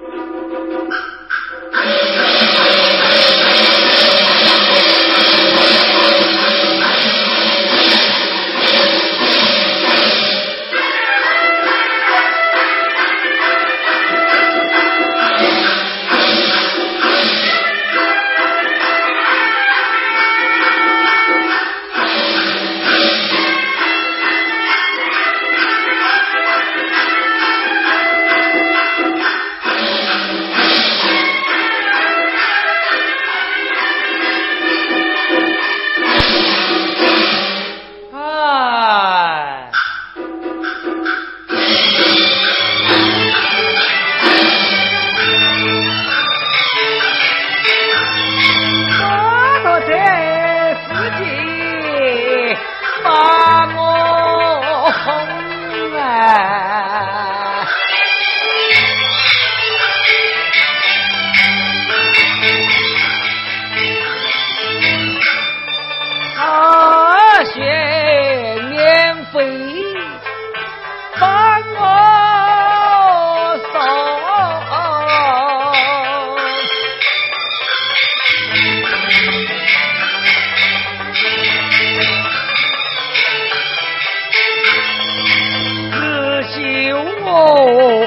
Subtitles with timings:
[0.00, 0.12] Thank
[2.22, 2.27] you.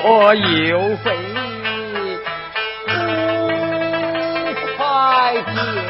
[0.03, 1.15] 我又费
[2.87, 5.81] 五块钱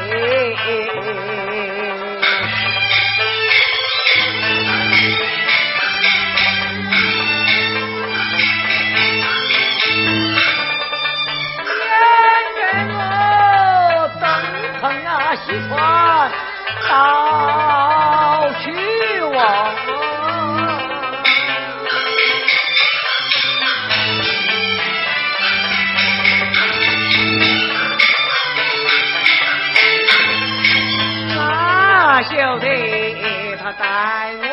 [33.78, 34.44] 带我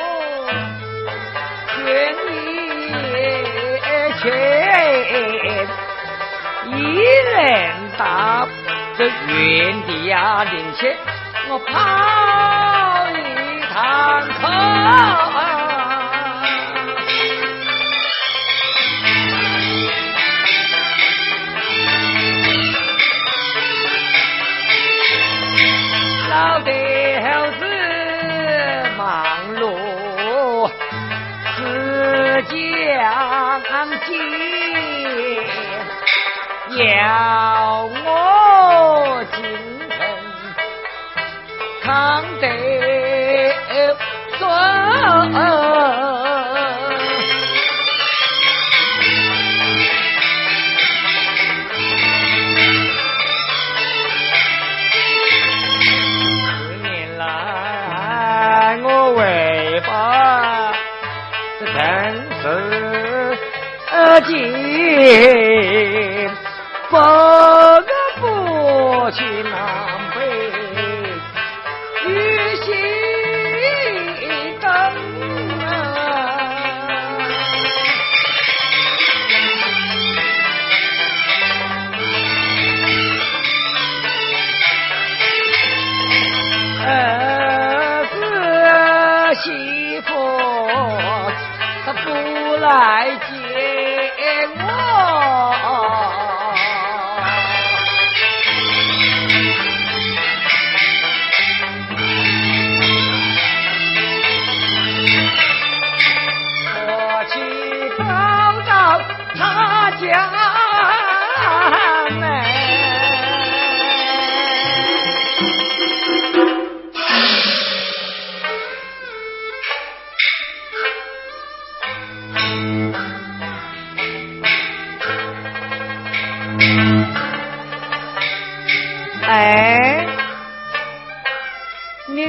[1.75, 1.79] 劝
[2.27, 2.29] 你
[4.19, 4.23] 去
[6.77, 7.37] 一人
[7.97, 8.47] 打
[8.97, 10.95] 这原地啊领钱
[11.49, 11.67] 我跑
[13.11, 15.28] 一趟口
[36.69, 37.98] Chia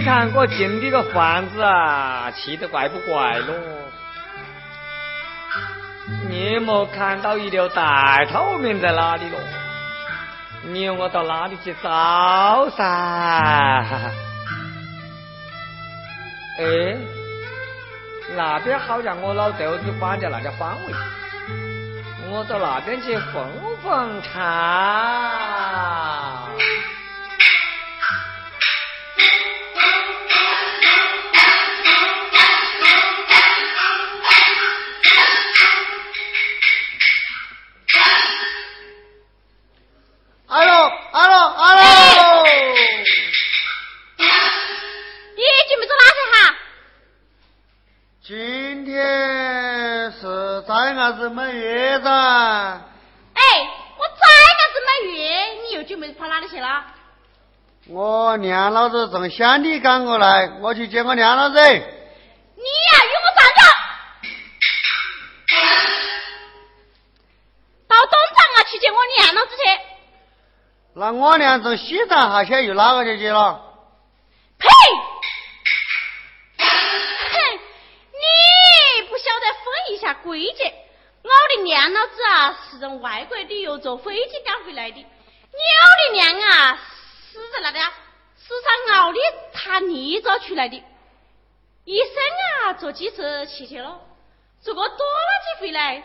[0.04, 3.54] 看我进的个房子啊，气得怪不怪咯？
[6.28, 9.38] 你莫看到一条大透明在哪里咯？
[10.64, 12.82] 你我到哪里去找噻？
[16.58, 16.96] 哎，
[18.36, 20.92] 那边好像我老豆子关在那个方位，
[22.28, 23.48] 我到那边去奉
[51.14, 51.34] 奉茶。
[51.34, 52.08] 满月子。
[52.08, 53.42] 哎，
[53.98, 54.24] 我再
[54.58, 55.18] 个子满月，
[55.66, 56.84] 你又准备跑哪里去了？
[57.88, 61.58] 我娘老子从乡里赶过来，我去接我娘老子。
[61.58, 61.82] 你呀，
[63.04, 63.60] 与我站着！
[67.88, 69.62] 到东厂啊，去接我娘老子去。
[70.94, 73.60] 那我娘从西站下去，又哪个去接了？
[82.70, 84.96] 是从外国旅游坐飞机赶回来的。
[84.96, 85.06] 鸟
[85.98, 86.78] 的娘啊！
[87.32, 89.18] 死在那个市上熬的
[89.52, 90.82] 他泥沼出来的，
[91.84, 92.06] 一生
[92.64, 94.00] 啊坐几次汽车了，
[94.60, 96.02] 坐过多拉几回来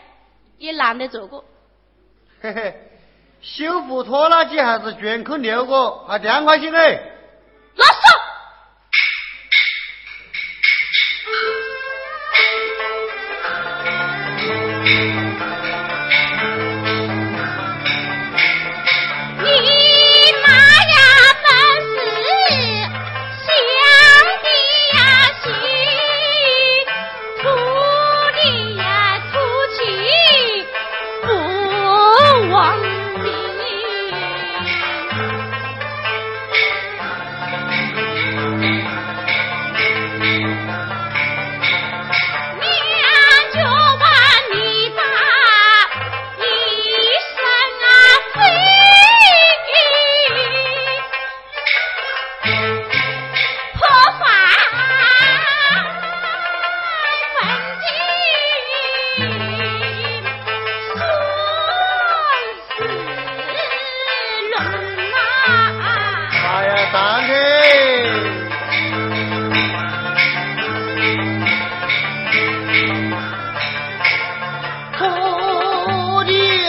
[0.58, 1.44] 也难得坐过。
[2.40, 2.74] 嘿嘿，
[3.40, 6.92] 修复拖拉机还是全坑六个，还两块钱哎。
[7.74, 7.86] 老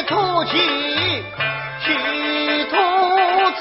[0.04, 0.58] 土气，
[1.84, 2.76] 气土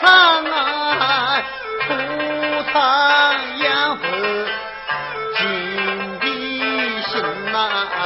[0.01, 1.43] 藏啊，
[1.87, 1.89] 土
[2.73, 2.79] 藏
[3.59, 4.03] 养父
[5.37, 5.41] 金
[6.21, 6.27] 的
[7.03, 7.13] 心
[7.53, 8.03] 呐、啊。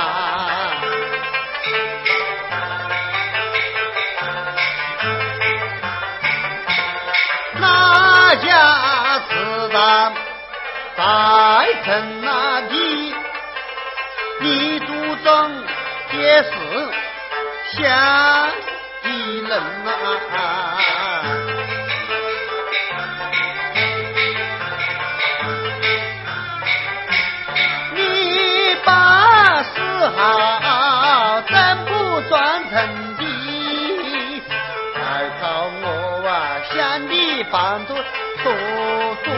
[8.43, 10.15] 家祠堂
[10.97, 11.03] 在
[11.85, 13.15] 城那地，
[14.41, 15.29] 你祖宗
[16.11, 17.10] 皆是。
[17.73, 18.51] 想
[19.05, 19.53] 你人
[20.33, 20.35] 啊，
[27.95, 29.79] 你把四
[30.09, 31.55] 号灯
[31.87, 32.75] 不转成
[33.17, 33.23] 的，
[34.95, 35.01] 还
[35.41, 35.85] 靠我
[36.29, 36.77] 啊，向
[37.09, 37.95] 你帮助
[38.43, 38.53] 多
[39.25, 39.31] 多。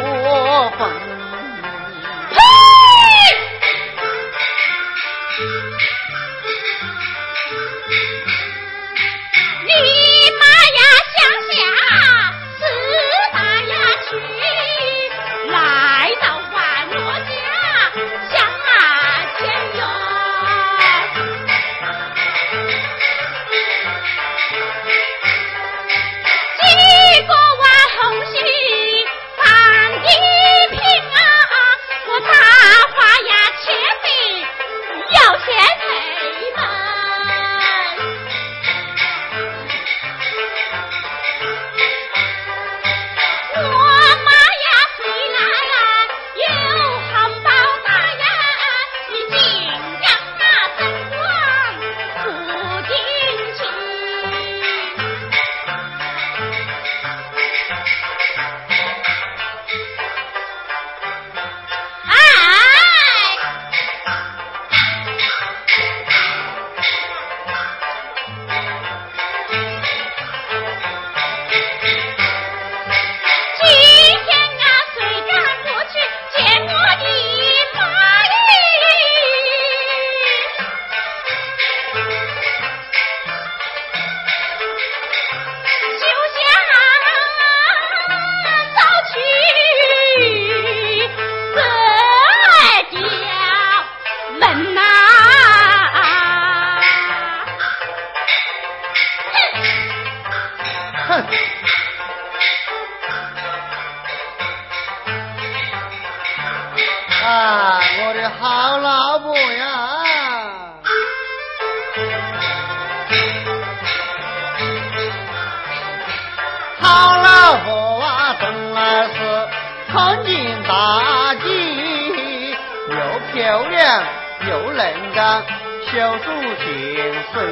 [123.33, 124.05] 漂亮
[124.47, 125.43] 又能干
[125.91, 126.25] 小树
[126.59, 127.43] 甜水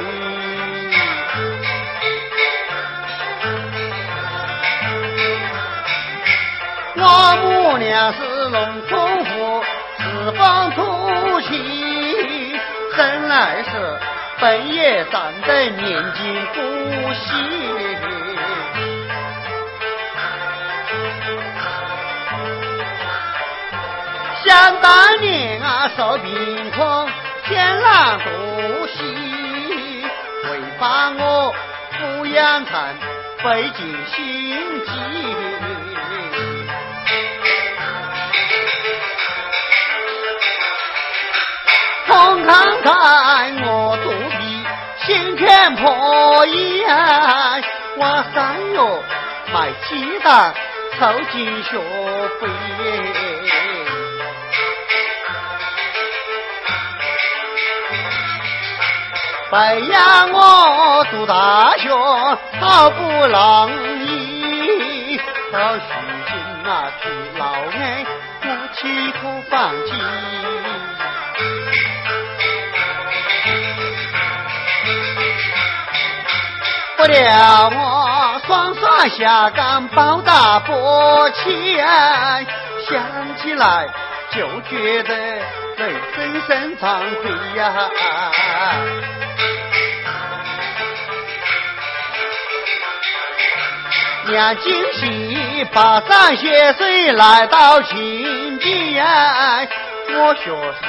[6.97, 9.63] 我母娘是农村妇
[9.97, 12.59] 四方土气
[12.95, 13.99] 生来是
[14.39, 18.20] 奔也长得年轻不息。
[24.51, 27.07] 想当年啊，受病狂，
[27.45, 29.01] 天狼多喜，
[30.43, 31.55] 为把我
[31.93, 32.95] 抚养成
[33.37, 34.91] 费尽心机。
[42.07, 44.65] 痛看看我肚皮，
[45.05, 46.83] 心全破衣，
[47.95, 48.81] 我三月
[49.53, 50.53] 卖鸡蛋
[50.99, 51.79] 凑进学
[52.41, 52.49] 费。
[59.51, 61.89] 培养我读大学，
[62.61, 65.17] 好不容易，
[65.51, 65.81] 到如
[66.25, 68.05] 今那去老安，
[68.43, 69.91] 我岂可放弃？
[76.95, 81.85] 不料我双双下岗，抱大伯钱，
[82.87, 83.03] 想
[83.43, 83.89] 起来
[84.33, 87.89] 就觉得人生生惭愧呀。
[94.27, 98.97] 娘今夕跋山涉水来到秦地，
[100.13, 100.85] 我学是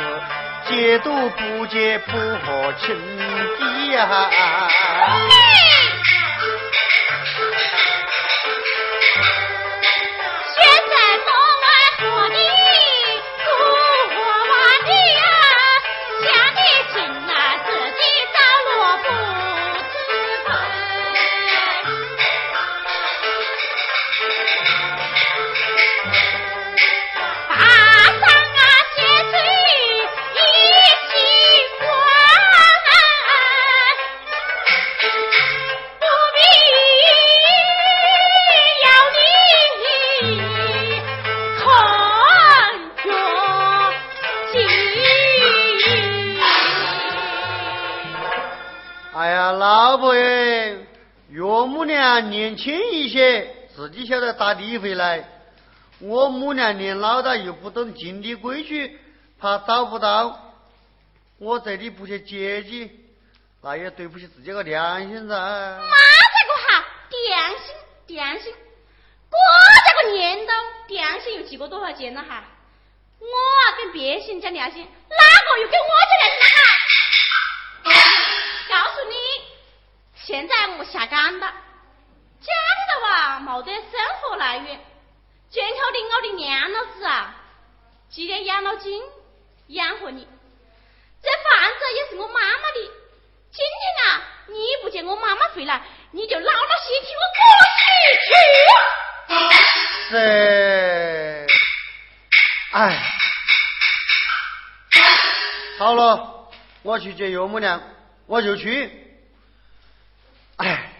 [0.70, 2.96] 戒毒不戒不和情
[3.58, 4.30] 敌呀。
[52.21, 55.28] 年轻一些，自己晓得打理回来。
[56.00, 58.99] 我母娘年老了又不懂经理规矩，
[59.38, 60.54] 怕找不到
[61.38, 62.90] 我这里不去接济，
[63.62, 65.35] 那也对不起自己个良心噻。
[65.35, 66.85] 妈这个哈，
[67.28, 67.75] 良心
[68.09, 69.37] 良心，我
[69.87, 70.52] 这个年头
[70.88, 72.45] 良心有几个多少钱了哈？
[73.21, 77.95] 我啊跟别人讲良心，哪个又跟我讲良心？
[78.69, 79.14] 告诉你，
[80.16, 81.54] 现在我下岗了。
[83.04, 83.82] 啊，没得生
[84.21, 84.80] 活来源，
[85.50, 87.35] 全靠你我的娘老子啊，
[88.11, 89.02] 寄点养老金
[89.68, 90.26] 养活你。
[91.23, 92.90] 这房子也是我妈妈的，
[93.52, 97.42] 今天啊，你不见我妈妈回来，你就老老实替我过
[97.78, 97.90] 去。
[100.11, 101.47] 是，
[102.73, 103.02] 哎，
[105.78, 106.50] 好了，
[106.82, 107.82] 我去接岳母娘，
[108.26, 108.90] 我就去。
[110.56, 110.91] 哎。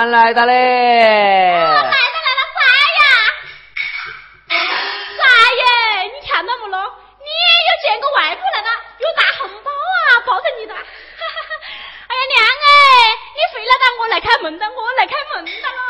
[0.00, 0.52] 来的嘞！
[0.52, 2.60] 来了来了，三
[2.98, 3.04] 呀！
[5.18, 5.20] 三
[5.58, 5.62] 爷，
[6.12, 6.76] 你看到没咯？
[7.18, 7.26] 你
[7.68, 8.68] 又见过外婆来了，
[8.98, 10.74] 有大红包啊，抱着你的。
[10.74, 12.68] 哎呀娘哎，
[13.34, 15.80] 你非来让我来开门的，我来开门的喽。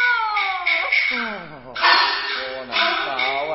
[2.57, 2.73] 我难
[3.07, 3.11] 搞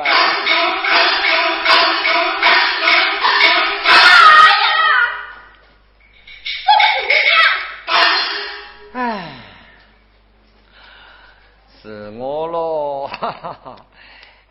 [13.20, 13.76] 哈哈哈！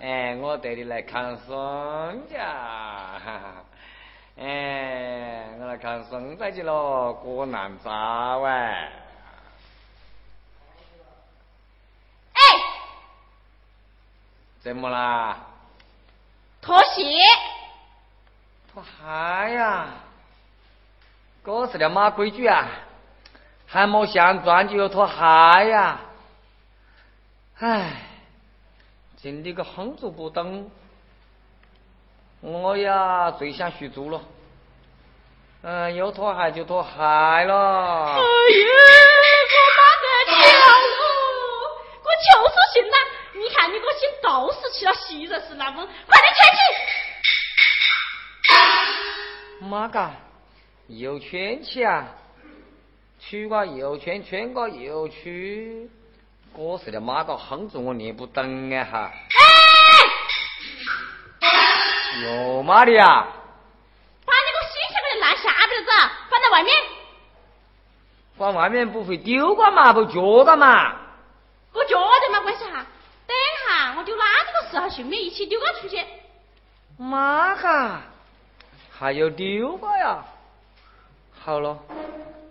[0.02, 2.44] 哎，我带你来看孙家！
[4.38, 7.90] 哎，我来看孙子去喽，过难找
[8.44, 8.92] 哎！
[12.34, 12.40] 哎，
[14.60, 15.40] 怎么啦？
[16.62, 17.04] 脱鞋？
[18.74, 19.88] 脱鞋呀？
[21.44, 22.68] 这是条马规矩啊！
[23.66, 26.02] 还没相撞就要脱鞋呀？
[27.60, 27.94] 哎，
[29.16, 30.70] 真的个哼着不等，
[32.42, 34.22] 我呀最想学猪了。
[35.64, 37.04] 嗯，要拖鞋就拖鞋了。
[37.04, 38.24] 哎呀，
[39.54, 40.36] 我妈得跳
[40.70, 41.02] 了！
[42.04, 42.96] 我就是信了，
[43.34, 46.60] 你看你个心都是起了昔日是那么，快点圈起！
[49.66, 50.12] 妈个，
[50.88, 52.06] 又圈起啊！
[53.20, 55.90] 取个又圈，圈个又取。
[56.54, 59.12] 我是的妈个哼着我念不懂啊哈！
[62.22, 63.28] 哟妈的呀！
[64.26, 65.90] 把那个新下面的烂下边子
[66.30, 66.76] 放在外面，
[68.38, 69.94] 放外面不会丢个嘛？
[69.94, 70.96] 不觉得嘛？
[71.74, 72.86] 我觉得嘛关系哈。
[73.28, 76.04] 等一下我丢哪这个时候顺便一起丢个出去。
[76.98, 78.02] 妈哈！
[78.90, 80.26] 还要丢个呀？
[81.40, 81.78] 好了，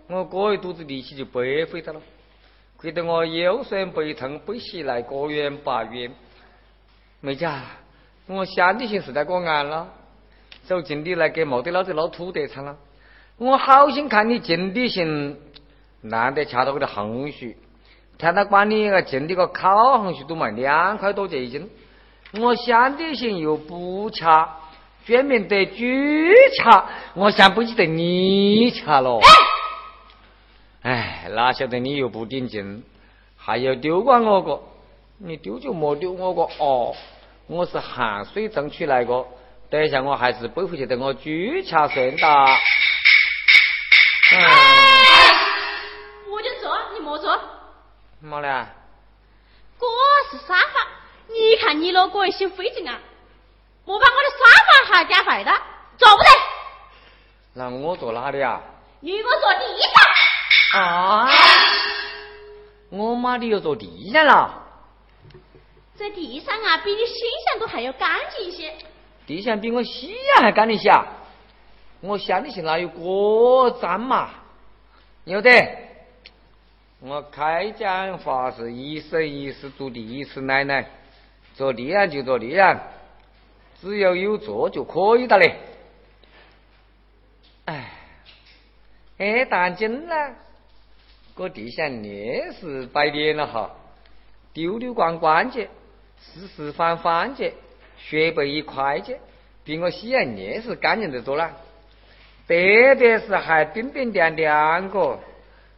[0.07, 2.01] 我这一肚子力气就白费的了。
[2.77, 6.13] 亏得我腰酸背痛，背起来个远八远。
[7.19, 7.45] 妹子，
[8.27, 9.87] 我想的心是在过安了，
[10.63, 12.75] 走近的来给毛的老子捞土得产了。
[13.37, 15.37] 我好心看你近的行，
[16.01, 17.55] 难得掐到我的红薯，
[18.17, 21.69] 看到管你个近的个烤红薯都卖两块多钱一斤。
[22.33, 24.57] 我想的行又不掐，
[25.05, 25.85] 专门得猪
[26.57, 29.21] 掐，我想不起得你掐了。
[30.81, 32.83] 哎，哪晓得你又不顶劲，
[33.37, 34.61] 还要丢光我个？
[35.19, 36.93] 你丢就莫丢我个哦！
[37.47, 39.25] 我是汗水争取来个，
[39.69, 42.27] 等一下我还是背回去等我举掐算的。
[44.31, 44.41] 哎，
[46.29, 47.39] 我就坐，你莫坐。
[48.19, 48.67] 嘛呢？
[49.79, 49.85] 这
[50.37, 50.73] 是沙发，
[51.27, 52.99] 你看你那个心费劲啊！
[53.85, 55.51] 莫把我的沙发还夹坏的，
[55.97, 56.29] 坐不得。
[57.53, 58.59] 那我坐哪里啊？
[58.99, 59.61] 你给我坐地
[60.73, 60.81] 上。
[60.81, 61.29] 啊！
[62.89, 64.66] 我妈的又坐地上了，
[65.97, 68.73] 在地上啊，比你心想都还要干净一些。
[69.25, 71.05] 地上比我西洋还干净些啊，
[72.01, 74.29] 我想的是哪有这脏嘛？
[75.25, 75.49] 有的，
[76.99, 80.87] 我开讲话是一生一世做第一次奶奶，
[81.55, 82.79] 做地上就做地上，
[83.81, 85.55] 只要有做就可以的嘞。
[87.65, 87.91] 哎，
[89.17, 90.35] 哎，当真了。
[91.35, 93.69] 个地上烈是摆脸了哈，
[94.53, 95.69] 丢丢光光节，
[96.19, 97.53] 四四方方的，
[97.97, 99.17] 雪白一块的，
[99.63, 101.49] 比我西洋烈是干净得多了。
[102.47, 102.53] 特
[102.95, 105.19] 别是还冰冰凉凉个，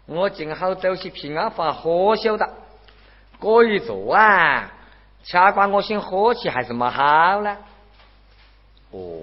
[0.05, 2.47] 我正好走起平安发火晓得。
[3.41, 4.71] 这一坐啊，
[5.23, 7.57] 恰管我先火气还是蛮好呢。
[8.91, 9.21] 哦，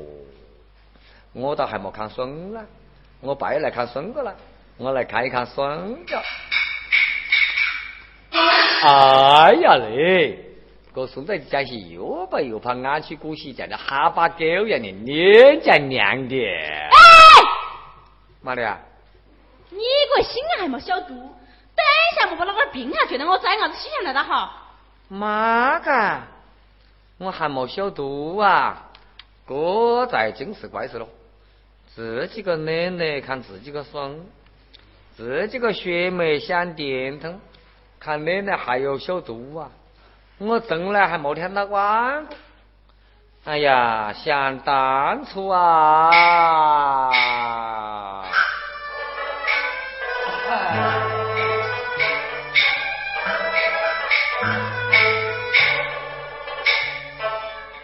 [1.32, 2.64] 我倒还没看孙啊，
[3.20, 4.34] 我拜来看孙哥了。
[4.78, 6.16] 我来看一看孙子。
[8.82, 10.45] 哎呀嘞，
[10.96, 16.34] 这孙子讲些又白又胖，安起鼓起，像那哈巴狗一样的，脸颊亮的。
[16.34, 16.90] 哎，
[18.40, 18.80] 妈的啊！
[19.68, 24.72] 你个心还没消毒，等一下，莫把那个病啊，觉得我崽伢子洗下来的好。
[25.08, 26.22] 妈个，
[27.18, 28.90] 我还没消毒啊！
[29.44, 31.06] 哥在真是怪事了！
[31.94, 34.16] 自己个奶奶看自己个爽，
[35.14, 37.38] 自己个血脉想电通，
[38.00, 39.70] 看奶奶还要消毒啊！
[40.38, 42.36] 我从来还没听他管过。
[43.46, 47.00] 哎呀，想当初啊！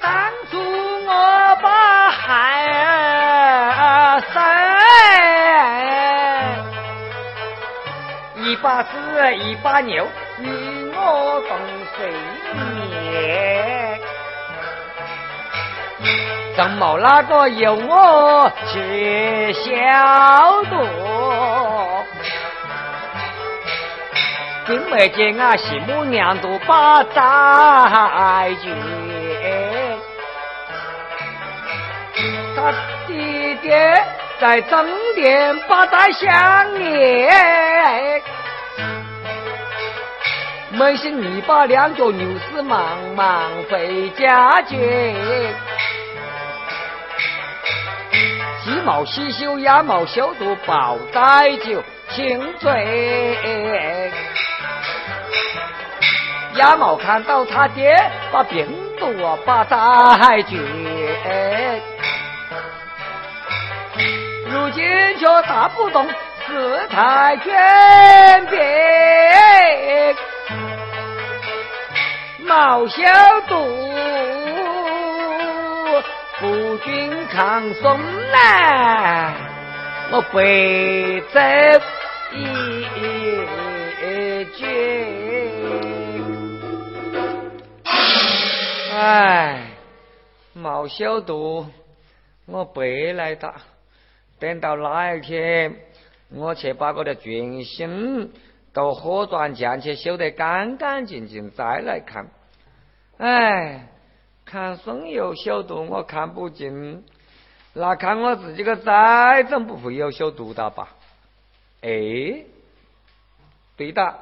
[0.01, 0.59] 当初
[1.07, 2.73] 我把孩
[3.79, 4.43] 儿生，
[8.45, 8.89] 一把屎
[9.37, 10.05] 一把尿，
[10.39, 11.57] 与我共
[11.97, 12.11] 睡
[12.55, 14.01] 眠。
[16.55, 20.77] 怎么那个由我去消毒？
[24.65, 28.71] 今没见啊，媳母娘都把债绝，
[32.55, 32.73] 他
[33.09, 34.05] 爹爹
[34.41, 38.23] 在正殿把债相连，
[40.73, 44.77] 没心你把两脚牛屎忙忙回家去。
[48.65, 53.31] 鸡毛洗修，鸭毛消毒，抱带酒清醉。
[56.55, 57.95] 鸭毛看到他爹
[58.31, 58.67] 把病
[58.99, 60.57] 毒啊把带绝，
[64.49, 64.85] 如今
[65.19, 66.09] 却打不动
[66.47, 70.15] 事态转变，
[72.47, 73.03] 毛消
[73.49, 73.55] 毒。
[76.41, 78.01] 夫君抗松
[78.33, 79.35] 来，
[80.11, 81.39] 我背走
[82.35, 82.45] 一
[84.57, 84.67] 句。
[88.95, 89.69] 唉，
[90.57, 91.67] 冇消毒，
[92.47, 93.55] 我背来的。
[94.41, 95.77] 等到那一天，
[96.31, 98.33] 我去把我的军心
[98.73, 102.29] 都火转前去修得干干净净，再来看。
[103.19, 103.89] 哎。
[104.45, 107.05] 看松油消毒，我看不进，
[107.73, 110.89] 那看我自己个崽总不会有消毒的吧？
[111.81, 112.45] 哎，
[113.77, 114.19] 对的，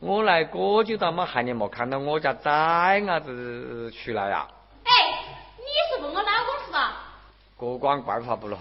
[0.00, 4.48] 我来过久了嘛，还你没看到我家崽伢子出来呀？
[4.82, 4.92] 哎，
[5.58, 6.96] 你是问我老公是吧？
[7.56, 8.58] 各管不咯？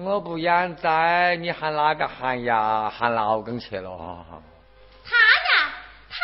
[0.00, 2.88] 我不养崽，你喊哪个喊呀？
[2.88, 4.24] 喊老公去了？
[5.04, 5.74] 他呀，
[6.08, 6.16] 他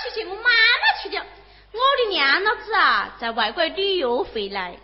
[0.00, 1.18] 去接，我妈妈去的。
[1.18, 4.76] 我的娘老子啊，在外国旅游回来。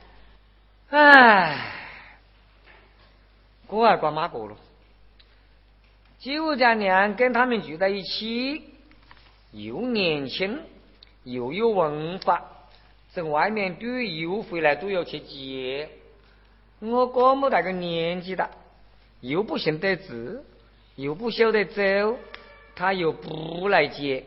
[0.90, 1.57] 唉，
[3.68, 4.57] 我还管妈过了。
[6.18, 8.74] 九家娘跟他们住在一起，
[9.52, 10.61] 又年轻
[11.22, 12.42] 又有文化，
[13.12, 15.88] 在外面旅游回来都要去接。
[16.85, 18.51] 我哥么大个年纪大，
[19.21, 20.45] 又不行得字，
[20.97, 22.18] 又不晓得走，
[22.75, 24.25] 他又不来接。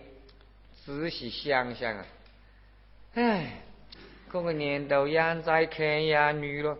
[0.86, 2.06] 仔细想想啊！
[3.16, 3.62] 唉，
[4.32, 6.78] 这个年头养崽看养女了，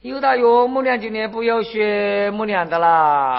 [0.00, 3.38] 有大岳母娘今年不要学母娘的啦。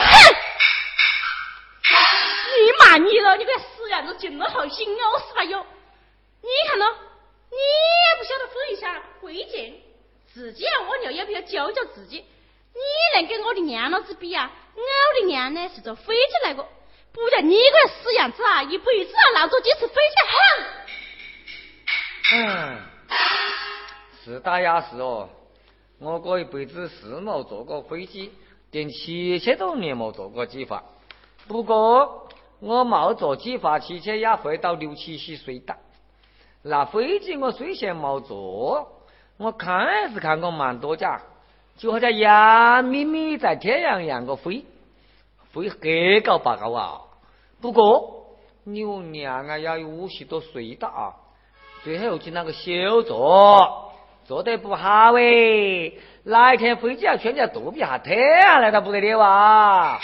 [2.58, 5.66] 你骂你了，你个死样子，真的好心哦，是吧哟？
[6.42, 6.86] 你看咯，
[7.50, 9.74] 你也不晓得分一下贵贱，
[10.34, 12.24] 自己要我尿要不要教教自己？
[12.74, 14.50] 你能跟我的娘老子比啊？
[14.74, 14.82] 我
[15.20, 16.66] 的娘呢是坐飞机来过，
[17.12, 20.16] 不像你个死样子啊，一辈子啊闹着几次飞机，
[22.32, 22.34] 哼！
[22.34, 22.80] 嗯，
[24.24, 25.28] 是打也是哦，
[26.00, 28.32] 我哥一辈子是没坐过飞机，
[28.72, 30.82] 连汽车都连没坐过几发。
[31.50, 32.30] 不过
[32.62, 35.76] 我没坐几发汽车也会到六七十岁的。
[36.62, 39.01] 那飞机我虽然没坐，
[39.42, 41.20] 我看是看过蛮多架，
[41.76, 44.64] 就好像杨咪咪在天上样个飞，
[45.52, 47.02] 飞黑高八高啊。
[47.60, 51.16] 不过牛娘啊，要有五十多岁的啊。
[51.84, 53.92] 最后去那个修坐，
[54.26, 55.92] 坐得不好哎！
[56.24, 60.00] 哪一天飞机要全家肚皮下天下来，那不得了啊！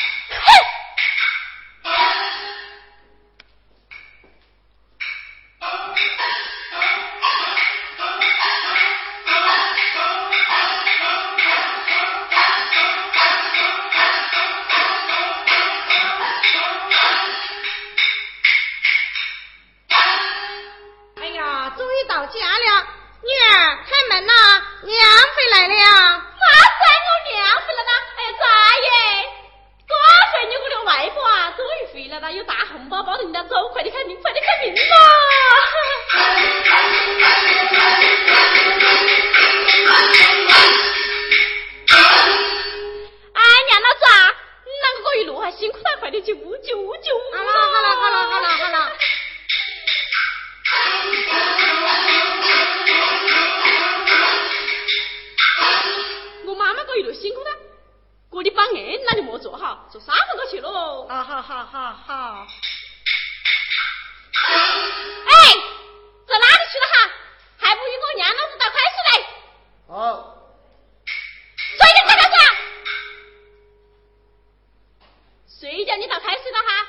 [75.98, 76.88] 你倒开水了哈？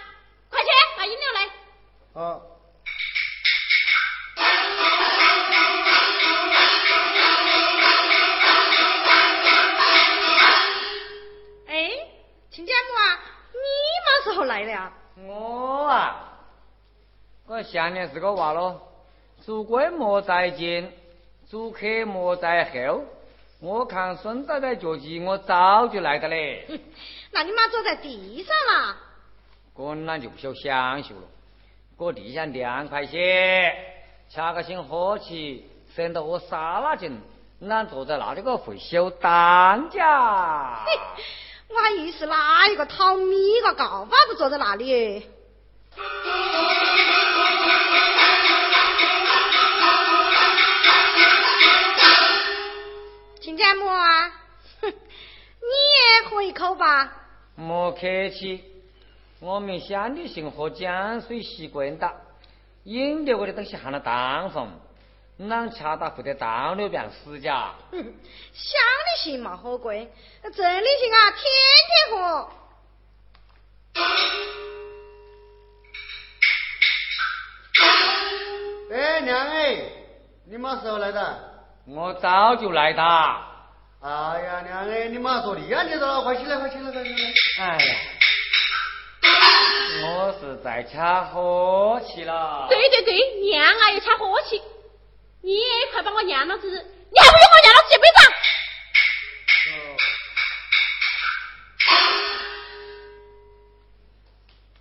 [0.50, 1.48] 快去把饮料来。
[2.12, 2.42] 好。
[11.68, 11.90] 哎，
[12.50, 13.20] 亲家母啊，
[13.52, 13.58] 你
[14.04, 14.92] 嘛时候来的呀？
[15.16, 16.24] 我啊。
[17.46, 18.92] 我想念是个娃咯，
[19.46, 20.92] 祝贵莫在前，
[21.50, 23.04] 祝客莫在后。
[23.60, 26.64] 我看孙仔仔脚迹，我早就来的嘞。
[27.32, 28.96] 那你妈坐在地上了？
[29.74, 31.22] 我那就不晓享受了。
[31.96, 33.74] 搁地下凉快些，
[34.28, 37.20] 恰个心火气，省得我沙拉劲，
[37.60, 40.84] 俺坐在那里个会修当家。
[41.68, 45.26] 我还以为是哪一个讨米个告发不坐在那里。
[53.58, 54.30] 家母啊，
[54.80, 57.12] 哼， 你也喝一口吧。
[57.56, 58.64] 莫客气，
[59.40, 62.10] 我们乡里姓喝江水习惯的，
[62.84, 64.80] 饮料我的东西含了淡风，
[65.50, 67.74] 俺恰到会得倒流便死家。
[67.90, 67.98] 哼，
[68.54, 70.10] 乡里姓嘛喝贵，
[70.42, 71.42] 镇里姓啊天
[71.88, 72.50] 天喝。
[78.94, 79.82] 哎，娘哎，
[80.46, 81.47] 你嘛时候来的？
[81.90, 83.46] 我早就来哒。
[84.03, 84.11] 哎
[84.42, 85.83] 呀，娘哎，你妈坐地呀？
[85.85, 87.16] 你了，快起来，快起来，快起来！
[87.61, 87.96] 哎呀，
[90.05, 92.66] 我是在掐火气了。
[92.68, 94.61] 对对对，娘啊要掐火气，
[95.40, 98.20] 你也快把我娘老子，你还不用我娘老子一辈子？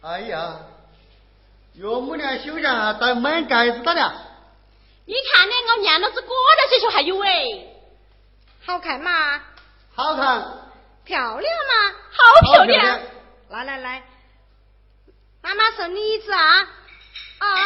[0.02, 0.60] 哎呀，
[1.76, 4.27] 岳母娘休假带满盖子的了。
[5.08, 7.66] 你看，呢我娘老子裹着些球还有哎，
[8.66, 9.42] 好看吗？
[9.96, 10.68] 好看。
[11.06, 11.96] 漂亮吗？
[12.12, 13.00] 好漂亮。
[13.48, 14.04] 来来来，
[15.42, 16.60] 妈妈送你一只啊
[17.38, 17.66] 啊！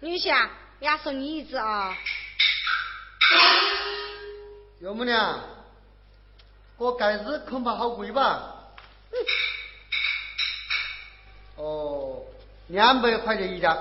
[0.00, 1.94] 女婿，也送你一只啊。
[4.80, 5.40] 岳母娘，
[6.78, 8.54] 这盖子恐怕好贵吧？
[9.12, 9.18] 嗯
[11.56, 12.22] 哦，
[12.68, 13.76] 两百块钱一家。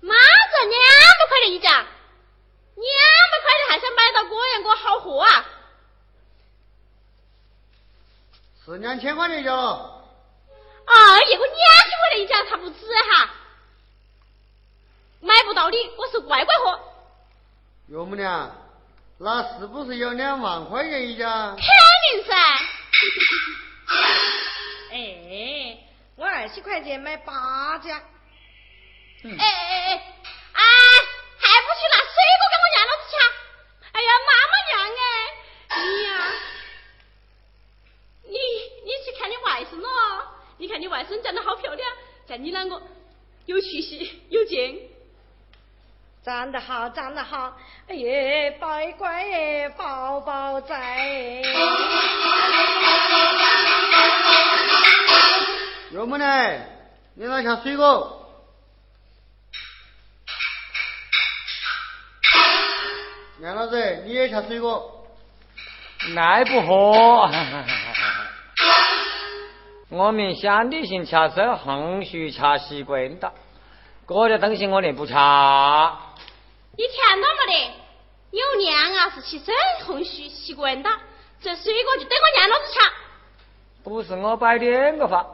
[0.00, 1.84] 妈子，两百块钱一家，两
[3.30, 5.46] 百块钱还想买到果样果好货啊？
[8.64, 10.04] 是两千块钱一家了。
[10.86, 13.30] 哎呀，我两千块钱一家，他不止哈，
[15.20, 16.80] 买不到的，我是乖乖货。
[17.88, 18.56] 岳母娘，
[19.18, 21.50] 那是不是有两万块钱一家？
[21.50, 22.36] 肯定噻。
[24.92, 25.78] 哎，
[26.16, 28.02] 我二十块钱买八家。
[29.22, 29.92] 哎哎哎
[30.52, 30.62] 哎，
[31.38, 33.12] 还不去拿水果给我娘老子吃？
[33.92, 36.10] 哎呀，妈妈娘哎，你呀，
[38.24, 38.32] 你
[38.84, 39.88] 你去看你外甥咯，
[40.56, 41.92] 你看你外甥长得好漂亮，
[42.26, 42.82] 像你啷个
[43.44, 44.90] 有气息有劲？
[46.30, 47.56] 长得好，长得好，
[47.88, 51.42] 哎呀，乖乖哎，宝宝在。
[55.90, 56.24] 岳母呢？
[57.14, 58.30] 你拿下水果。
[63.40, 65.04] 娘老子，你也吃水果？
[66.16, 67.28] 爱不喝。
[69.88, 73.32] 我们乡里人吃手横须吃习惯的，
[74.06, 75.12] 这的东西我连不吃。
[76.80, 77.74] 你看到没得？
[78.30, 79.52] 有娘啊是吃手
[79.84, 80.88] 横须习惯的，
[81.42, 82.80] 这水果就等我娘老子吃。
[83.84, 85.26] 不是我摆两个法，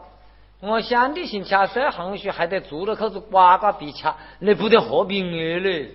[0.59, 5.95] 我想的行吃这红须还得做了口子瓜瓜皮吃，那不得喝名额嘞。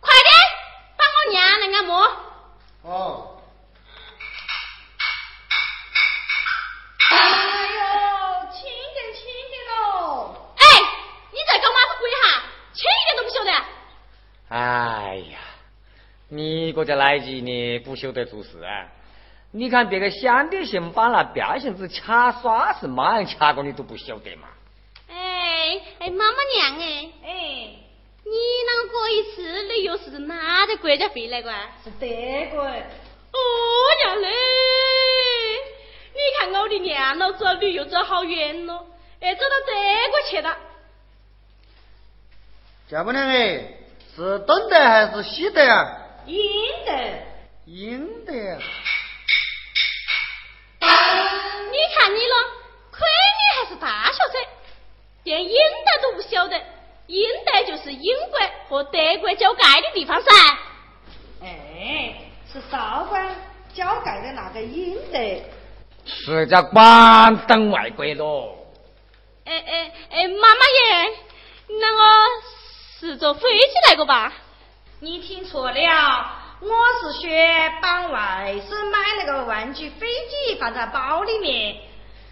[0.00, 0.32] 快点！
[1.30, 2.10] 娘来按摩。
[2.84, 3.42] 哦。
[7.10, 7.16] 哎
[7.76, 7.82] 呦，
[8.50, 8.62] 轻
[8.94, 10.34] 点，轻点喽！
[10.56, 10.64] 哎，
[11.32, 12.42] 你在搞嘛子鬼哈？
[12.72, 13.52] 轻一点都不晓得。
[14.48, 15.38] 哎呀，
[16.28, 18.88] 你个叫来劲呢，不晓得做事啊！
[19.50, 24.48] 你看别个乡里姓把那彪性子掐耍是嘛样掐过，你都不晓得嘛？
[25.08, 27.30] 哎哎，妈妈娘哎哎。
[28.24, 31.50] 你啷个过一次旅游是哪个国家回来个？
[31.82, 32.06] 是德
[32.50, 32.62] 国。
[32.62, 33.38] 哦
[34.04, 34.28] 娘嘞！
[36.12, 38.86] 你看我的娘老子旅游走好远咯，
[39.20, 39.72] 哎，走到德
[40.10, 40.58] 国去了。
[42.90, 43.77] 丈母娘哎，
[44.18, 45.96] 是东德还是西德啊？
[46.26, 46.42] 英
[46.84, 46.92] 德。
[47.66, 48.32] 英德。
[50.80, 52.34] 你看你了，
[52.90, 53.06] 亏
[53.38, 54.42] 你还是大学生，
[55.22, 56.60] 连英德都不晓得。
[57.06, 60.32] 英德就是英国和德国交界的地方噻。
[61.40, 62.16] 哎，
[62.52, 63.36] 是韶关
[63.72, 65.18] 交界的那个英德。
[66.04, 68.66] 是叫关东外国咯。
[69.44, 71.12] 哎哎哎，妈妈耶，
[71.68, 72.02] 那我
[73.00, 74.32] 是坐飞机来过吧？
[74.98, 76.68] 你听错了，我
[77.00, 81.76] 是学帮外孙买那个玩具飞机，放在包里面。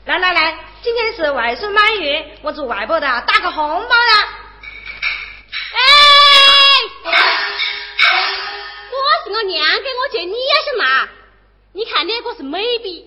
[0.07, 4.29] 来来来，今天是外孙满月，我祝外婆的打个红包啦！
[5.72, 5.85] 哎，
[8.90, 11.09] 我是我娘给我借，你也是嘛？
[11.74, 13.07] 你看那个是美币。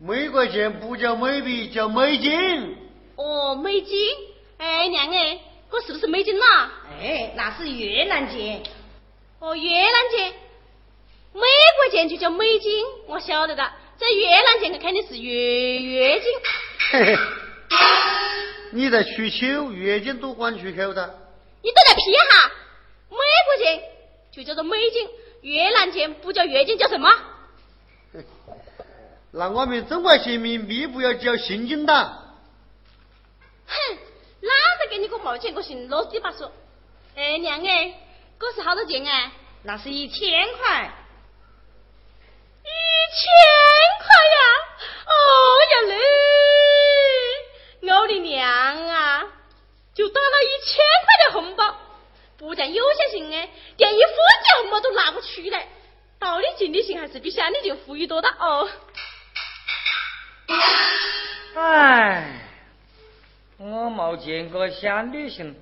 [0.00, 2.76] 美国钱不叫美币，叫美金。
[3.14, 4.10] 哦，美金。
[4.58, 5.38] 哎，娘哎，
[5.70, 6.70] 我是不是美金呐？
[7.00, 8.62] 哎，那是越南钱。
[9.40, 10.32] 哦，越南钱。
[11.32, 13.70] 美国钱就叫美金，我晓得的。
[13.98, 16.30] 在越南钱，肯定是越越金。
[16.90, 17.18] 嘿嘿。
[18.72, 21.18] 你在取秋，月经都管出口的。
[21.62, 22.50] 你都在批哈？
[23.10, 23.82] 美国钱
[24.32, 25.08] 就叫做美金，
[25.42, 27.10] 越南钱不叫越金，叫什么？
[29.32, 31.94] 那我们中国人民币不要叫现金的。
[33.66, 33.98] 哼，
[34.46, 36.50] 懒得给你个毛钱，我信啰里吧嗦。
[37.16, 37.94] 哎，娘哎，
[38.38, 39.32] 这是好多钱哎？
[39.64, 40.90] 那是一千块。
[42.62, 42.68] 一
[43.14, 43.22] 千
[44.00, 44.38] 块呀！
[45.06, 45.10] 哦
[45.72, 45.94] 呀嘞，
[47.92, 48.46] 我的娘
[48.88, 49.24] 啊！
[49.94, 51.76] 就打了一千块的红包，
[52.36, 55.68] 不但有些人哎，连一分钱红包都拿不出来。
[56.18, 58.68] 到底尽的行还是比乡里就富裕多的哦。
[61.54, 62.45] 哎，
[63.58, 65.56] 我没见过乡里行，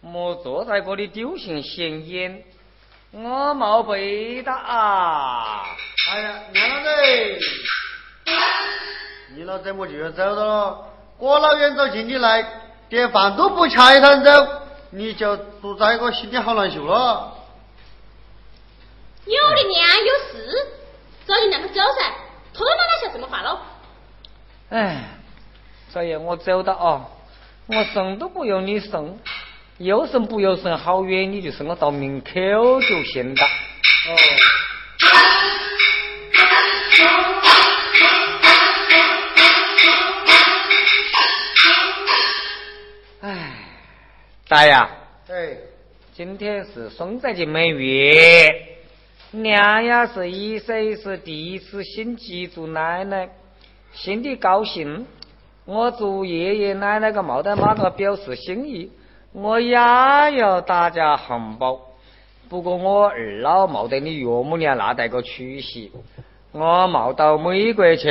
[0.00, 2.42] 莫坐在这里丢尽闲言。
[3.12, 5.66] 我没背的啊！
[6.12, 6.90] 哎呀，娘老子，
[9.34, 10.86] 你老怎么就要走了？
[11.18, 14.30] 我老远走进你来，连饭都不吃一趟走，
[14.90, 17.36] 你就住在我心里好难受了。
[19.26, 20.68] 有的娘有事，
[21.26, 22.14] 早就让他走噻，
[22.54, 23.58] 拖到哪说什么话喽？
[24.70, 25.04] 哎，
[25.92, 27.04] 少爷，我走的哦，
[27.66, 29.18] 我送都不用你送，
[29.78, 32.30] 有送不有送，好远你就送我到门口
[32.80, 33.44] 就行了。
[34.06, 34.16] 哦。
[43.22, 43.52] 哎，
[44.48, 44.72] 大爷。
[44.72, 44.88] 哎。
[46.12, 48.52] 今天是双十节满月，
[49.30, 53.28] 娘呀是一生是第一次新祭祝奶奶。
[53.94, 55.06] 心里高兴，
[55.72, 58.90] 我祝爷爷奶奶个冇得马个表示心意，
[59.32, 61.78] 我也要大家红包。
[62.48, 65.28] 不过我二老冇得你岳母娘那带个出
[65.60, 65.92] 息，
[66.50, 68.08] 我冇到美国去，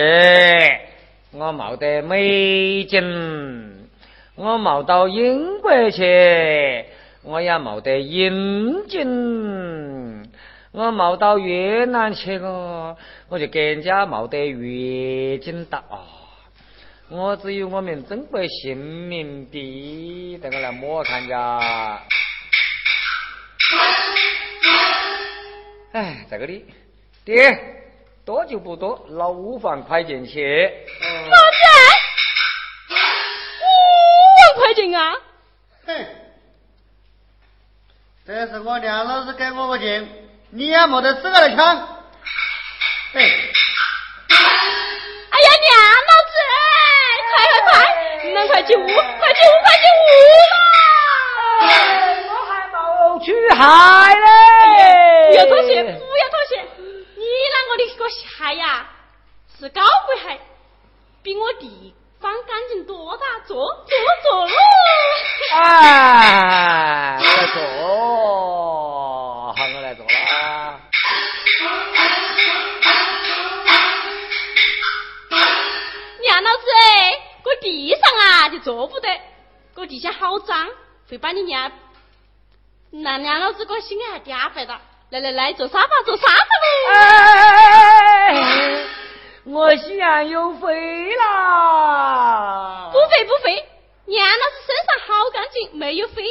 [1.33, 3.89] 我冇得美金，
[4.37, 6.85] 我冇到英国去，
[7.23, 10.23] 我也冇得英金。
[10.71, 12.95] 我冇到越南去个，
[13.27, 16.18] 我就更加冇得越金的啊！
[17.11, 22.03] 我只有我们中国姓名币，等我来摸看家。
[25.91, 26.67] 哎，在这里，
[27.25, 27.57] 爹，
[28.23, 30.71] 多就不多，老五万块钱去。
[31.01, 32.93] 啥子？
[33.59, 33.65] 五
[34.37, 35.15] 万块钱啊？
[35.87, 36.05] 哼，
[38.27, 40.07] 这是我梁老师给我的钱。
[40.51, 41.75] 你也没得资格来抢！
[43.13, 43.48] 哎，
[48.69, 50.07] 进屋，快进屋，快进屋
[50.53, 51.65] 啦！
[52.29, 52.77] 我还没
[53.25, 54.21] 去嗨嘞！
[55.31, 56.61] 不要妥协，不要妥协！
[57.15, 58.21] 你啷个的个鞋
[58.57, 58.85] 呀？
[59.59, 60.39] 是高贵鞋，
[61.23, 63.39] 比我地方干净多大？
[63.47, 63.89] 坐坐
[64.21, 64.51] 坐喽！
[65.55, 67.17] 哎，
[67.51, 67.61] 坐，
[69.47, 70.09] 我来坐了。
[76.41, 76.63] 老子，
[77.61, 79.07] 地上啊就坐不得，
[79.75, 80.67] 这地下好脏，
[81.09, 81.71] 会把你娘，
[82.91, 84.79] 那娘老子个心里还嗲坏的。
[85.11, 86.33] 来来来，坐沙发，坐沙发
[89.43, 89.55] 喽！
[89.55, 92.91] 我心眼又肥啦！
[92.91, 93.67] 不肥不肥，
[94.05, 96.23] 娘老子身上好干净，没有肥。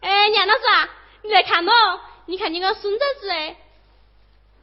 [0.00, 0.88] 哎，娘老子啊，
[1.22, 1.72] 你来看喽，
[2.26, 3.56] 你看你个孙崽子哎，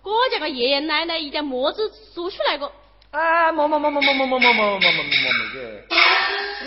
[0.03, 2.73] 我家个爷爷奶奶一点墨子输出来过。
[3.15, 5.05] 哎，莫莫莫莫莫莫莫莫莫莫莫莫莫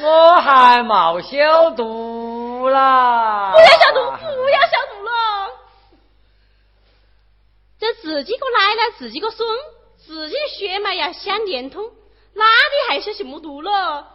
[0.00, 3.52] 我还冇消毒啦！
[3.52, 4.10] 不要消毒，
[4.42, 5.10] 不要消毒了。
[7.78, 9.46] 这自己个奶奶，自己个孙，
[9.98, 11.84] 自己的血脉要相连通，
[12.32, 14.08] 哪里还小心么毒了？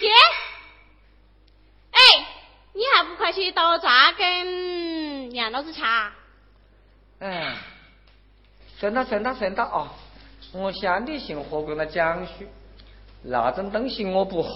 [0.00, 0.10] 爹，
[1.92, 2.26] 哎，
[2.72, 6.12] 你还不快去倒茶跟娘老子茶？
[7.20, 7.56] 嗯，
[8.78, 9.92] 算了算了算了啊！
[10.52, 12.44] 我向你信喝过了讲书，
[13.22, 14.52] 那种东西我不喝。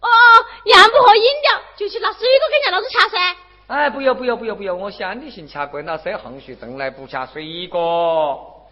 [0.00, 0.08] 哦，
[0.64, 3.36] 娘不喝饮料，就去拿水果给人家老子掐噻。
[3.66, 4.74] 哎，不要不要不要不要！
[4.74, 8.66] 我向你行掐关了塞横须正来不掐水果。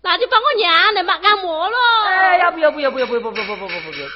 [0.00, 1.76] 那就帮我娘来嘛按摩了。
[2.06, 4.08] 哎呀，不要不要不要不要不不不不不不要！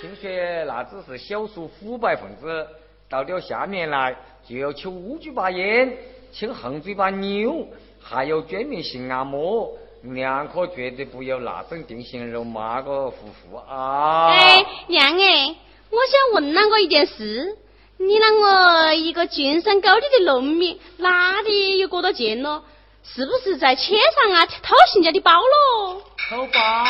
[0.00, 2.66] 听说那只是少数腐败分子，
[3.08, 4.16] 到了下面来
[4.46, 5.96] 就要求乌鸡巴烟，
[6.36, 7.68] 亲横嘴巴牛，
[8.02, 9.70] 还有专门性按摩。
[10.02, 14.30] 娘可绝对不要那种定心肉麻个夫妇啊！
[14.30, 15.56] 哎，娘哎，
[15.90, 17.56] 我想问那个一件事，
[17.98, 22.64] 你那个一个晋升高地的农民，哪里有过多贱了？
[23.04, 26.02] 是不是在车上啊偷人家的包喽？
[26.28, 26.84] 偷包？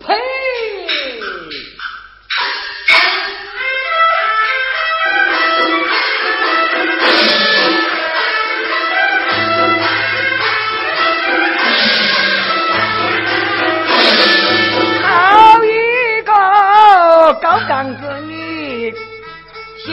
[0.00, 0.14] 呸！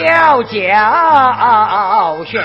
[0.04, 2.41] 要教训。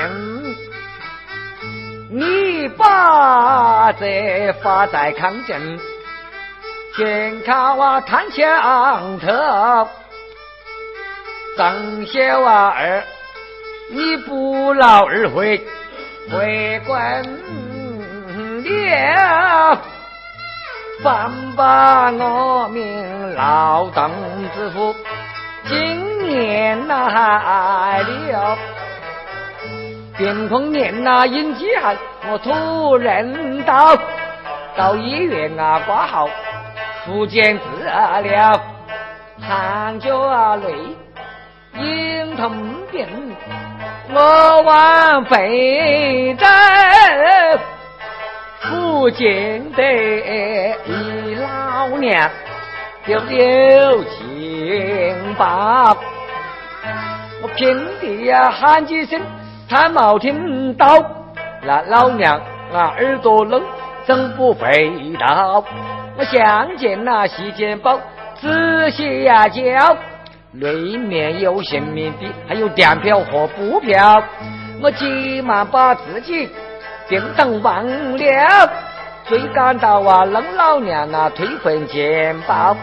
[2.11, 5.79] 你把这发在康镇，
[6.97, 9.29] 全靠我探墙头，
[11.57, 13.03] 张小二，
[13.91, 15.63] 你不劳而回
[16.31, 17.23] 回官
[18.63, 19.79] 了，
[21.03, 24.11] 反把我命劳动
[24.57, 24.97] 之父
[25.67, 28.59] 今年来了。
[30.17, 31.97] 边碰年呐，引饥寒，
[32.31, 33.97] 我突然到
[34.77, 36.29] 到医院啊挂号，
[37.07, 37.63] 复检治
[38.25, 38.61] 疗，
[39.41, 40.75] 汗脚啊累，
[41.81, 42.51] 咽痛
[42.91, 43.07] 病，
[44.13, 46.47] 我往北走，
[48.69, 52.29] 不见得一老娘
[53.07, 55.97] 丢丢情报，
[57.43, 59.21] 我平地呀喊几声。
[59.71, 60.87] 他没听到，
[61.63, 62.41] 那老娘
[62.73, 63.63] 啊耳朵聋，
[64.07, 65.63] 怎不回答？
[66.17, 68.01] 我相见那细肩包，
[68.41, 69.95] 仔细呀瞧，
[70.53, 74.23] 里面有姓名的，还有电票和布票。
[74.81, 76.49] 我急忙把自己
[77.11, 77.87] 叮当忘
[78.17, 78.71] 了，
[79.29, 82.75] 追赶到啊弄老娘啊退回钱包，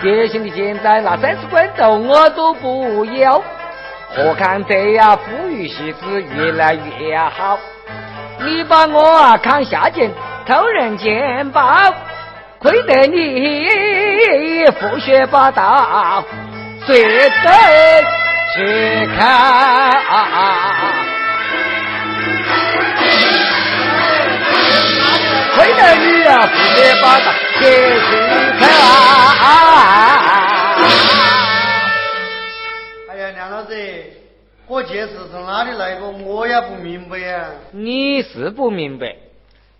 [0.00, 3.42] 别姓的现在那三十关头我都不要。
[4.16, 7.58] 我看这呀，富裕戏子越来越好。
[8.38, 10.08] 你把我啊砍下贱，
[10.46, 11.92] 偷人钱包，
[12.60, 16.24] 亏得你复学八道，
[16.86, 17.50] 谁都
[18.54, 19.24] 去看。
[25.56, 27.64] 亏得你啊复学八道，谁
[27.98, 28.10] 去
[28.60, 30.13] 看。
[34.74, 37.48] 我见是从哪里来的，我也不明白呀。
[37.70, 39.14] 你是不明白？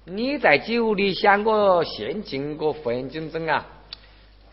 [0.04, 3.66] 你在酒里想个陷阱个范金珍啊？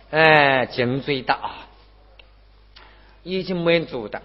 [0.09, 1.37] 哎，颈椎大，
[3.21, 4.19] 已经满足的。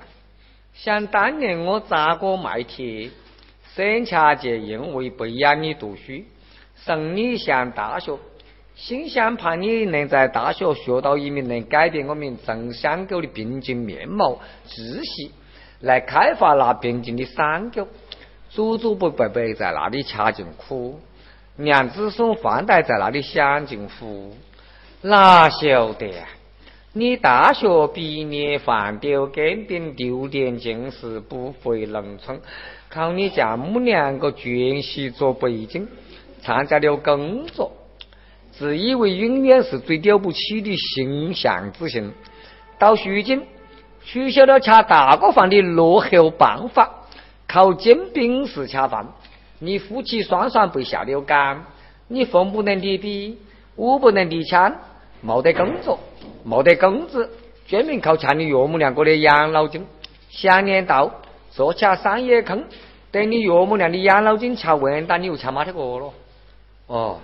[0.72, 3.10] 想当年我砸锅卖铁，
[3.74, 6.24] 沈恰杰因为不养你读书，
[6.76, 8.18] 送你上大学，
[8.74, 15.30] 心想盼你能在大学学到一名能改变我们城乡沟的平静面貌知识。
[15.80, 17.86] 来开发那边境的山沟，
[18.48, 21.00] 祖祖辈辈在那里吃尽苦，
[21.56, 24.34] 娘子孙换代在那里享尽福，
[25.02, 26.28] 哪晓得啊？
[26.94, 32.40] 你大学毕业放丢根饼，丢点进士，不回农村，
[32.88, 35.86] 靠你家母两个全息做背景，
[36.40, 37.70] 参加了工作，
[38.50, 42.12] 自以为永远是最了不起的形象之星，
[42.78, 43.42] 到如今。
[44.06, 46.88] 取消了吃大锅饭的落后办法，
[47.48, 49.04] 靠煎饼式吃饭。
[49.58, 51.64] 你夫妻双双被下了岗，
[52.06, 53.36] 你风不能离笔，
[53.74, 54.72] 武不能离枪，
[55.20, 55.98] 没得工作，
[56.44, 57.28] 没得工资，
[57.66, 59.84] 专门靠抢你岳母两个的养老金。
[60.30, 61.10] 想念到，
[61.50, 62.62] 坐下山也坑，
[63.10, 66.12] 等你岳母娘的养老金吃完蛋，你又吃马铁锅了。
[66.86, 67.18] 哦，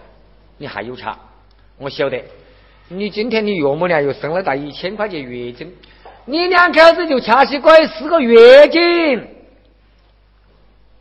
[0.58, 1.04] 你还有吃？
[1.78, 2.20] 我晓得，
[2.88, 5.72] 你今天你岳母娘又生了大一千块钱月金。
[6.24, 9.26] 你两口子就掐起拐四个月经，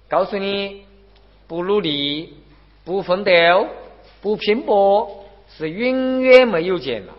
[0.10, 0.84] 告诉你，
[1.48, 2.34] 不努力、
[2.84, 3.32] 不奋斗、
[4.20, 7.14] 不拼搏，是永远没有钱了。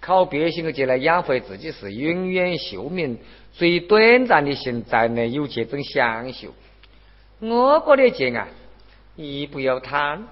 [0.00, 3.18] 靠别性的钱来养活自己，是永远寿命
[3.52, 6.54] 最短暂的现在能有这种享受。
[7.40, 8.46] 我国的钱啊，
[9.16, 10.24] 一不要贪，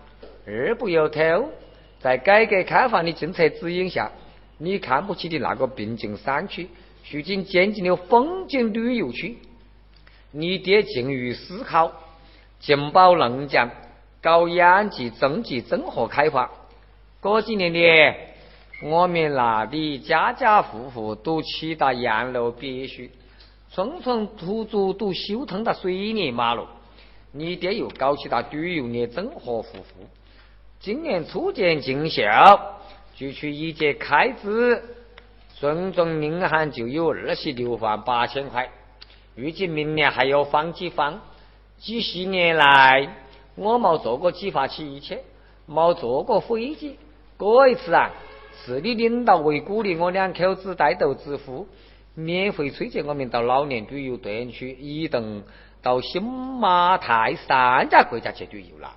[0.47, 1.51] 二不要偷。
[1.99, 4.13] 在改革开放的政策指引下，
[4.59, 6.69] 你看不起的那个滨江山区，
[7.11, 9.37] 如今建进了风景旅游区。
[10.31, 11.93] 你爹静于思考，
[12.59, 13.71] 劲爆嫩匠，
[14.23, 16.51] 搞养鸡、增级、综合开发。
[17.21, 18.15] 过几年的，
[18.83, 23.09] 我们那里家家户户都起到洋楼别墅，
[23.71, 26.67] 村村土主都修通了水泥马路。
[27.33, 30.07] 你爹又搞起了旅游的综合服务。
[30.81, 32.76] 今年初见尽孝，
[33.17, 34.83] 就去一节开支，
[35.59, 38.69] 顺中银行就有二十六万八千块。
[39.35, 41.19] 预计明年还要放几放。
[41.79, 43.17] 几十年来，
[43.55, 45.17] 我冇坐过几发汽车，
[45.67, 46.99] 冇坐过飞机。
[47.39, 48.11] 过一次啊，
[48.65, 51.67] 市里领导为鼓励我两口子带头致富，
[52.15, 55.43] 免费推荐我们到老年旅游队区移动
[55.81, 58.95] 到新马泰三家国家去旅游了。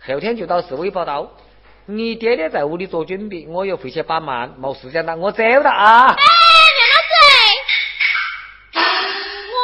[0.00, 1.32] 后天就到市委报道。
[1.90, 6.10] 你爹爹在屋里做准备，我又回去把忙，没时间了，我走了啊我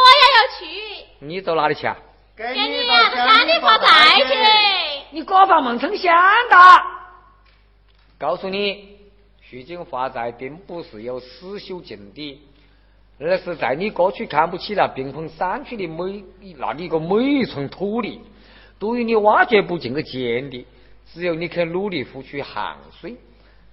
[0.08, 0.64] 也要去。
[1.18, 1.94] 你走哪里去啊？
[2.34, 4.34] 给你到山里发财去。
[5.10, 6.14] 你哥把梦成想
[6.48, 6.56] 的。
[8.16, 8.96] 告诉你，
[9.50, 12.40] 如今发财并不是有死修尽的，
[13.20, 16.24] 而是在你过去看不起那冰封山区的每
[16.56, 18.22] 那里一个每一寸土地，
[18.78, 20.66] 都有你挖掘不尽的潜力。
[21.12, 23.16] 只有你肯努力付出汗水，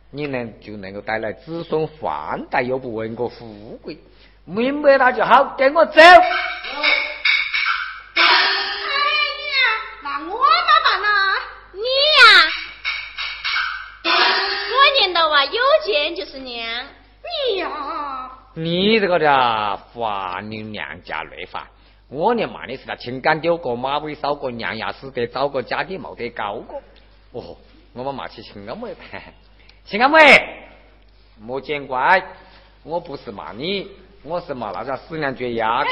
[0.09, 3.97] 你能就能够带来子孙换代，又不问个富贵。
[4.45, 6.01] 明白了就好，跟我走。
[15.43, 16.85] 有钱就是娘，
[17.47, 21.67] 你呀，你这个的法你娘家累法。
[22.09, 26.79] 我连骂你是他情感丢过，马尾烧过，娘牙死得早过，家底没得高过。
[27.31, 27.57] 哦，
[27.93, 28.93] 我们骂起情感妹，
[29.85, 30.17] 情感妹，
[31.39, 32.21] 莫见怪，
[32.83, 33.87] 我不是骂你，
[34.23, 35.89] 我是骂那个死娘绝丫个。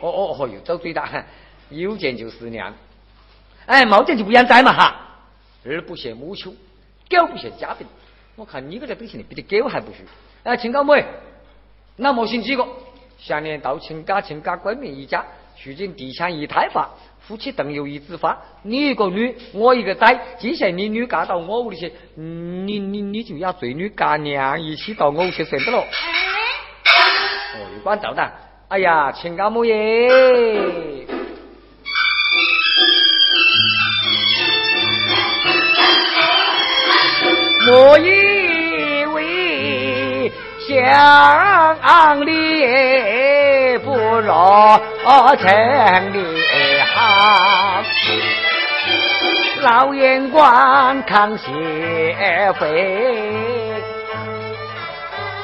[0.00, 1.24] 哦哦哦，又遭罪大，
[1.70, 2.72] 有见就是娘。
[3.66, 5.02] 哎，没见就不养崽嘛哈。
[5.64, 6.54] 儿不嫌母穷，
[7.10, 7.86] 狗不嫌家贫。
[8.34, 9.96] 我看你个这表现的比这狗还不如。
[10.44, 11.04] 哎，亲家妹，
[11.96, 12.66] 那莫信几个？
[13.18, 15.24] 下年到亲家亲家闺蜜一家，
[15.64, 16.90] 如今地产一胎发，
[17.26, 20.16] 夫妻同有一枝花，你一个女，我一个仔。
[20.38, 25.78] 接下来你女嫁到我屋里去，你你你就要随女嫁娘一起到我屋去算得了。
[25.78, 25.84] 哦，
[27.74, 28.32] 又管豆的。
[28.68, 30.08] 哎呀，亲家母耶！
[37.68, 40.32] 我以为
[40.68, 44.32] 乡里不如
[45.38, 46.45] 城里好，
[49.62, 53.72] 老眼光看协会，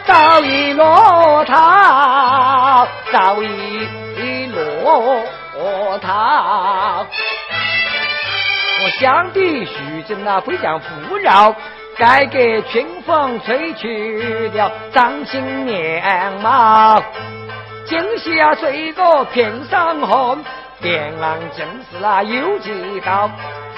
[0.06, 7.06] 早已落逃，早已落逃。
[8.84, 11.54] 我想的徐峥啊，非常富饶。
[11.98, 12.38] 改革
[12.70, 17.02] 春风吹去了张新面貌，
[17.84, 20.42] 今夏水果片上红，
[20.82, 23.30] 电浪正是啊有几道，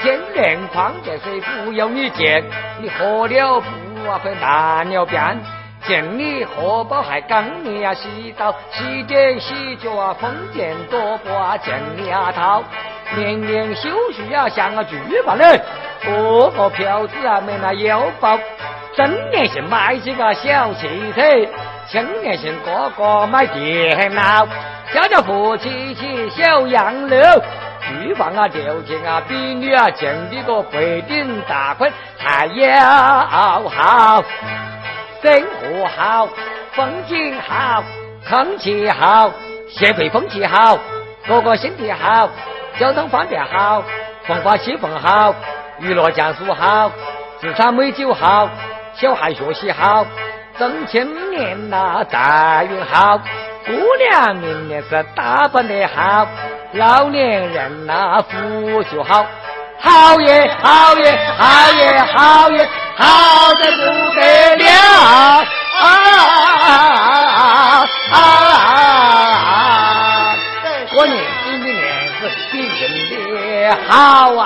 [0.02, 2.42] 天然矿泉水不要你见，
[2.80, 5.38] 你喝了不啊会烂了变，
[5.86, 12.64] 见你荷包还刚你呀洗澡，洗脸洗脚啊封建多不啊见你啊套，
[13.14, 14.96] 年年休息啊像个巨
[15.26, 15.60] 蟒人。
[16.06, 18.38] 个个票子啊没那腰包，
[18.94, 21.22] 中年是买几个小汽车，
[21.86, 24.46] 青年是个个买电脑，
[24.94, 27.16] 家家户起起小洋楼，
[27.80, 32.80] 厨房啊条件啊比你啊建的个北顶大坤还要
[33.26, 34.24] 好，
[35.20, 36.28] 生活好，
[36.74, 37.82] 风景好，
[38.30, 39.32] 空气好，
[39.68, 40.78] 社会风气好，
[41.26, 42.28] 个个身体好，
[42.78, 43.82] 交通方便好，
[44.28, 45.34] 文化气氛好。
[45.80, 46.88] 娱乐讲述好，
[47.40, 48.48] 职场美酒好，
[48.94, 50.06] 小孩学习好，
[50.56, 53.18] 挣钱年呐财运好，
[53.66, 56.26] 姑娘明年是打扮得好，
[56.72, 59.26] 老年人呐福就好，
[59.80, 63.76] 好耶好耶好耶好耶，好的不
[64.20, 64.66] 得了
[65.80, 65.82] 啊
[66.60, 68.16] 啊啊！
[70.94, 71.82] 过年新的年
[72.20, 73.14] 是喜人的。
[73.88, 74.44] 好啊！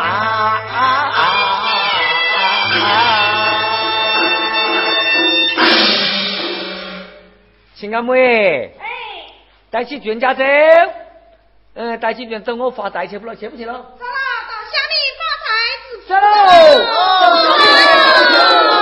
[7.74, 8.87] 亲阿妹，哎，
[9.70, 10.42] 带起全家走，
[11.74, 13.34] 嗯，带起全家走，我发财去不喽？
[13.34, 13.72] 去不去了？
[13.72, 13.84] 走了，
[14.48, 15.48] 到乡里发财
[16.08, 16.14] 走富去
[18.72, 18.77] 喽！